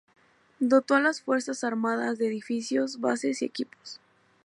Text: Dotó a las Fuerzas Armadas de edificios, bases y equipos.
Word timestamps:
Dotó 0.59 0.95
a 0.95 0.99
las 0.99 1.21
Fuerzas 1.21 1.63
Armadas 1.63 2.17
de 2.17 2.25
edificios, 2.25 2.99
bases 3.01 3.43
y 3.43 3.45
equipos. 3.45 4.01